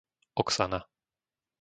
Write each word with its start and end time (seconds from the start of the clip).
Oxana 0.43 0.79